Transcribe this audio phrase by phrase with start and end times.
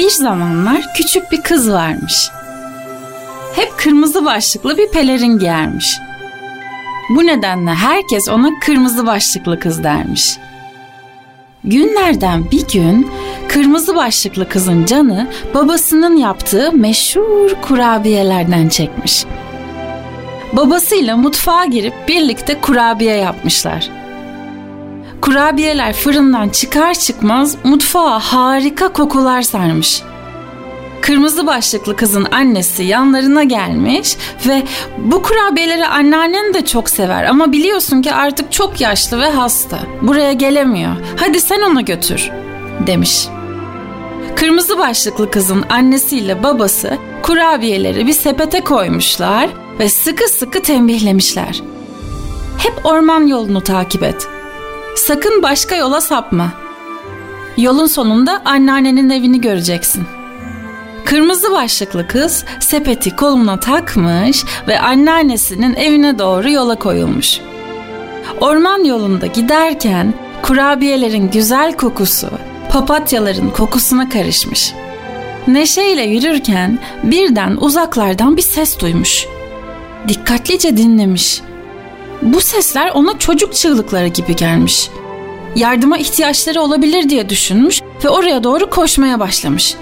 [0.00, 2.30] Bir zamanlar küçük bir kız varmış.
[3.56, 5.98] Hep kırmızı başlıklı bir pelerin giyermiş.
[7.10, 10.36] Bu nedenle herkes ona kırmızı başlıklı kız dermiş.
[11.64, 13.10] Günlerden bir gün
[13.48, 19.24] kırmızı başlıklı kızın canı babasının yaptığı meşhur kurabiyelerden çekmiş.
[20.52, 23.99] Babasıyla mutfağa girip birlikte kurabiye yapmışlar.
[25.20, 30.02] Kurabiyeler fırından çıkar çıkmaz mutfağa harika kokular sarmış.
[31.00, 34.16] Kırmızı başlıklı kızın annesi yanlarına gelmiş
[34.46, 34.62] ve
[34.98, 39.78] bu kurabiyeleri anneannen de çok sever ama biliyorsun ki artık çok yaşlı ve hasta.
[40.02, 40.96] Buraya gelemiyor.
[41.16, 42.30] Hadi sen onu götür."
[42.86, 43.28] demiş.
[44.36, 51.62] Kırmızı başlıklı kızın annesiyle babası kurabiyeleri bir sepete koymuşlar ve sıkı sıkı tembihlemişler.
[52.58, 54.28] Hep orman yolunu takip et.
[54.96, 56.52] Sakın başka yola sapma.
[57.56, 60.04] Yolun sonunda anneannenin evini göreceksin.
[61.04, 67.40] Kırmızı başlıklı kız sepeti koluna takmış ve anneannesinin evine doğru yola koyulmuş.
[68.40, 72.30] Orman yolunda giderken kurabiyelerin güzel kokusu
[72.70, 74.74] papatyaların kokusuna karışmış.
[75.48, 79.26] Neşeyle yürürken birden uzaklardan bir ses duymuş.
[80.08, 81.40] Dikkatlice dinlemiş.
[82.22, 84.90] Bu sesler ona çocuk çığlıkları gibi gelmiş.
[85.56, 89.74] Yardıma ihtiyaçları olabilir diye düşünmüş ve oraya doğru koşmaya başlamış.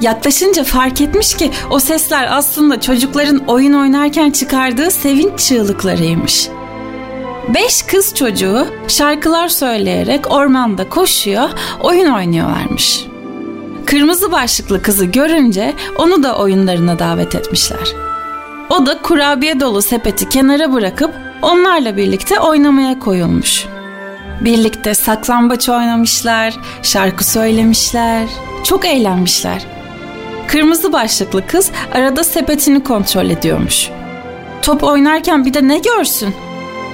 [0.00, 6.48] Yaklaşınca fark etmiş ki o sesler aslında çocukların oyun oynarken çıkardığı sevinç çığlıklarıymış.
[7.54, 13.04] Beş kız çocuğu şarkılar söyleyerek ormanda koşuyor, oyun oynuyorlarmış.
[13.86, 17.94] Kırmızı başlıklı kızı görünce onu da oyunlarına davet etmişler.
[18.70, 23.66] O da kurabiye dolu sepeti kenara bırakıp onlarla birlikte oynamaya koyulmuş.
[24.40, 28.28] Birlikte saklambaç oynamışlar, şarkı söylemişler,
[28.64, 29.66] çok eğlenmişler.
[30.46, 33.90] Kırmızı başlıklı kız arada sepetini kontrol ediyormuş.
[34.62, 36.34] Top oynarken bir de ne görsün?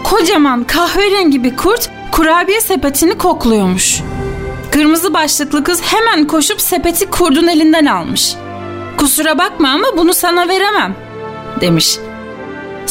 [0.05, 4.01] Kocaman kahverengi bir kurt kurabiye sepetini kokluyormuş.
[4.71, 8.35] Kırmızı başlıklı kız hemen koşup sepeti kurdun elinden almış.
[8.97, 10.95] Kusura bakma ama bunu sana veremem
[11.61, 11.99] demiş.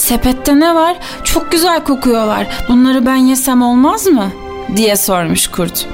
[0.05, 0.97] Sepette ne var?
[1.23, 2.47] Çok güzel kokuyorlar.
[2.69, 4.31] Bunları ben yesem olmaz mı?
[4.75, 5.88] diye sormuş kurt.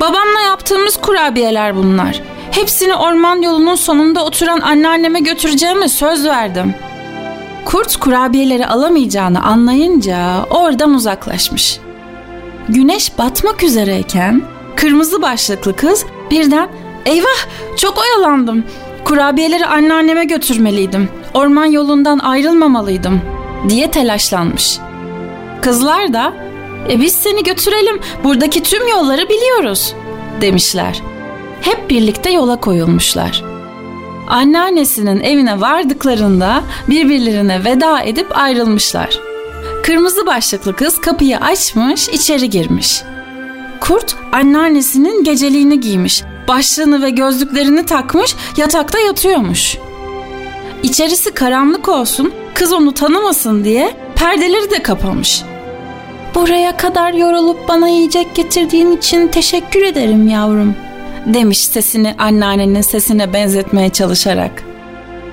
[0.00, 2.20] Babamla yaptığımız kurabiyeler bunlar.
[2.50, 6.74] Hepsini orman yolunun sonunda oturan anneanneme götüreceğime söz verdim.
[7.64, 11.78] Kurt kurabiyeleri alamayacağını anlayınca oradan uzaklaşmış.
[12.68, 14.42] Güneş batmak üzereyken
[14.76, 16.68] kırmızı başlıklı kız birden
[17.06, 18.64] "Eyvah, çok oyalandım.
[19.04, 21.21] Kurabiyeleri anneanneme götürmeliydim.
[21.34, 23.20] Orman yolundan ayrılmamalıydım."
[23.68, 24.78] diye telaşlanmış.
[25.60, 26.32] Kızlar da
[26.90, 28.00] "E biz seni götürelim.
[28.24, 29.94] Buradaki tüm yolları biliyoruz."
[30.40, 31.02] demişler
[31.62, 33.44] hep birlikte yola koyulmuşlar.
[34.28, 39.18] Anneannesinin evine vardıklarında birbirlerine veda edip ayrılmışlar.
[39.82, 43.02] Kırmızı başlıklı kız kapıyı açmış, içeri girmiş.
[43.80, 49.78] Kurt anneannesinin geceliğini giymiş, başlığını ve gözlüklerini takmış, yatakta yatıyormuş.
[50.82, 55.42] İçerisi karanlık olsun, kız onu tanımasın diye perdeleri de kapamış.
[56.34, 60.92] Buraya kadar yorulup bana yiyecek getirdiğin için teşekkür ederim yavrum.''
[61.26, 64.62] demiş sesini anneannenin sesine benzetmeye çalışarak.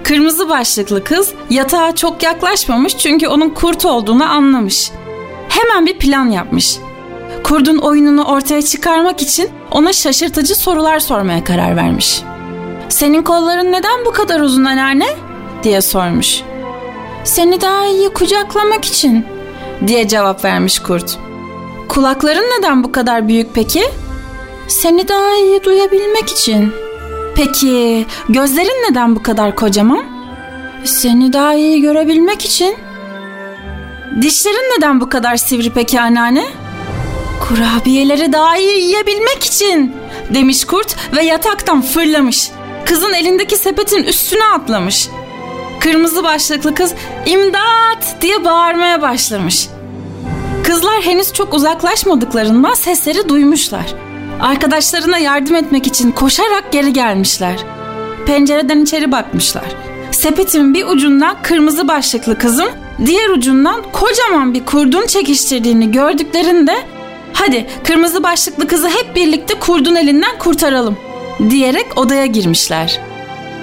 [0.04, 4.92] Kırmızı başlıklı kız yatağa çok yaklaşmamış çünkü onun kurt olduğunu anlamış.
[5.50, 6.78] Hemen bir plan yapmış.
[7.44, 12.22] Kurdun oyununu ortaya çıkarmak için ona şaşırtıcı sorular sormaya karar vermiş.
[12.90, 15.08] "Senin kolların neden bu kadar uzun anneanne?"
[15.64, 16.42] Diye sormuş.
[17.24, 19.26] "Seni daha iyi kucaklamak için."
[19.88, 21.18] diye cevap vermiş kurt.
[21.90, 23.84] "Kulakların neden bu kadar büyük peki?"
[24.68, 26.74] Seni daha iyi duyabilmek için.
[27.36, 30.04] Peki gözlerin neden bu kadar kocaman?
[30.84, 32.76] Seni daha iyi görebilmek için.
[34.22, 36.48] Dişlerin neden bu kadar sivri peki anneanne?
[37.48, 39.96] Kurabiyeleri daha iyi yiyebilmek için
[40.30, 42.52] demiş kurt ve yataktan fırlamış.
[42.86, 45.10] Kızın elindeki sepetin üstüne atlamış.
[45.80, 46.94] Kırmızı başlıklı kız
[47.26, 49.68] imdat diye bağırmaya başlamış.
[50.64, 53.86] Kızlar henüz çok uzaklaşmadıklarından sesleri duymuşlar.
[54.42, 57.60] Arkadaşlarına yardım etmek için koşarak geri gelmişler.
[58.26, 59.76] Pencereden içeri bakmışlar.
[60.12, 62.70] Sepetin bir ucundan kırmızı başlıklı kızın,
[63.06, 66.76] diğer ucundan kocaman bir kurdun çekiştirdiğini gördüklerinde
[67.34, 70.98] hadi kırmızı başlıklı kızı hep birlikte kurdun elinden kurtaralım
[71.50, 73.00] diyerek odaya girmişler.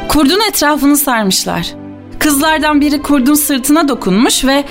[0.08, 1.85] Kurdun etrafını sarmışlar.
[2.26, 4.64] Kızlardan biri kurdun sırtına dokunmuş ve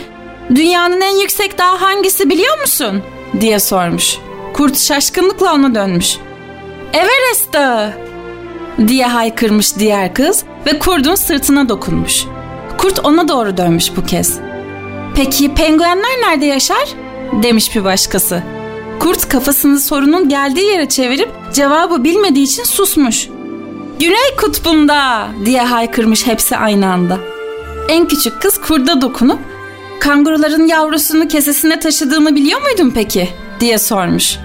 [0.56, 3.02] dünyanın en yüksek dağı hangisi biliyor musun
[3.42, 4.18] diye sormuş.
[4.54, 6.18] Kurt şaşkınlıkla ona dönmüş.
[6.94, 7.94] Everest Dağı
[8.88, 12.26] diye haykırmış diğer kız ve kurdun sırtına dokunmuş.
[12.78, 14.40] Kurt ona doğru dönmüş bu kez.
[15.16, 16.90] Peki penguenler nerede yaşar?
[17.44, 18.44] demiş bir başkası.
[19.00, 23.30] Kurt kafasını sorunun geldiği yere çevirip cevabı bilmediği için susmuş.
[24.00, 27.35] Güney kutbunda diye haykırmış hepsi aynı anda.
[27.90, 29.40] En küçük kız kurda dokunup
[30.00, 33.30] kanguruların yavrusunu kesesine taşıdığını biliyor muydun peki
[33.60, 34.38] diye sormuş.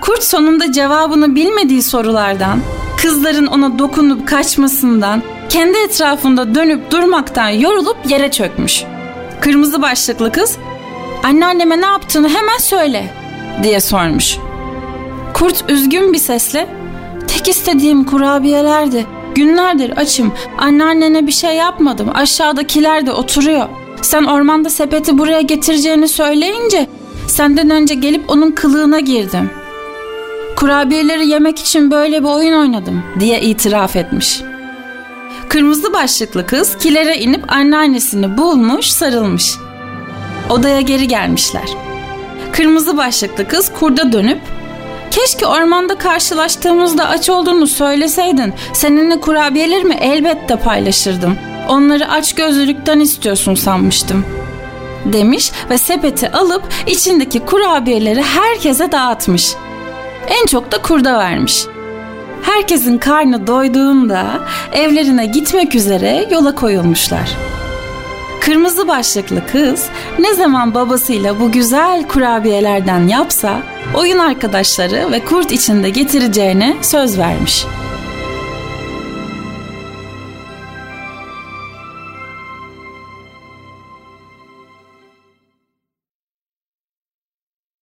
[0.00, 2.60] Kurt sonunda cevabını bilmediği sorulardan,
[3.02, 8.84] kızların ona dokunup kaçmasından, kendi etrafında dönüp durmaktan yorulup yere çökmüş.
[9.40, 10.56] Kırmızı başlıklı kız,
[11.22, 13.14] anneanneme ne yaptığını hemen söyle
[13.62, 14.36] diye sormuş.
[15.34, 16.68] Kurt üzgün bir sesle,
[17.28, 19.06] tek istediğim kurabiyelerdi.
[19.34, 23.68] Günlerdir açım, anneannene bir şey yapmadım, aşağıdakiler de oturuyor.
[24.02, 26.86] Sen ormanda sepeti buraya getireceğini söyleyince,
[27.26, 29.62] senden önce gelip onun kılığına girdim.''
[30.62, 34.42] Kurabiyeleri yemek için böyle bir oyun oynadım diye itiraf etmiş.
[35.48, 39.54] Kırmızı başlıklı kız kilere inip anneannesini bulmuş, sarılmış.
[40.50, 41.68] Odaya geri gelmişler.
[42.52, 44.40] Kırmızı başlıklı kız kurda dönüp
[45.12, 48.54] Keşke ormanda karşılaştığımızda aç olduğunu söyleseydin.
[48.72, 51.38] Seninle kurabiyelerimi elbette paylaşırdım.
[51.68, 54.24] Onları aç gözlülükten istiyorsun sanmıştım.
[55.04, 59.54] Demiş ve sepeti alıp içindeki kurabiyeleri herkese dağıtmış.
[60.28, 61.64] En çok da kurda vermiş.
[62.42, 64.24] Herkesin karnı doyduğunda
[64.72, 67.30] evlerine gitmek üzere yola koyulmuşlar.
[68.40, 69.86] Kırmızı başlıklı kız
[70.18, 73.62] ne zaman babasıyla bu güzel kurabiyelerden yapsa
[73.94, 77.91] oyun arkadaşları ve kurt içinde getireceğine söz vermiş.''